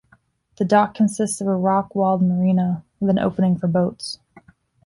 The 0.55 0.65
dock 0.65 0.95
consists 0.95 1.41
of 1.41 1.47
a 1.47 1.55
rock-walled 1.55 2.23
marina 2.23 2.83
with 2.99 3.11
an 3.11 3.19
opening 3.19 3.55
for 3.59 3.67
boats. 3.67 4.17